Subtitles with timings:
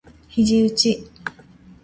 [0.31, 1.07] 肘うち